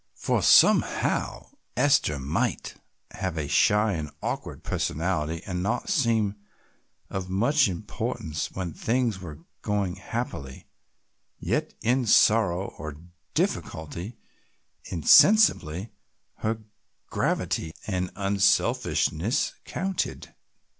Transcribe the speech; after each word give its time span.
For 0.15 0.41
somehow 0.41 1.51
Esther 1.77 2.17
might 2.17 2.73
have 3.11 3.37
a 3.37 3.47
shy 3.47 3.93
and 3.93 4.09
awkward 4.23 4.63
personality 4.63 5.43
and 5.45 5.61
not 5.61 5.89
seem 5.91 6.37
of 7.11 7.29
much 7.29 7.67
importance 7.67 8.49
when 8.49 8.73
things 8.73 9.19
were 9.21 9.45
going 9.61 9.97
happily, 9.97 10.65
yet 11.37 11.75
in 11.81 12.07
sorrow 12.07 12.69
or 12.79 12.97
difficulty, 13.35 14.17
insensibly 14.85 15.91
her 16.37 16.63
gravity 17.11 17.71
and 17.85 18.09
unselfishness 18.15 19.53
counted. 19.65 20.33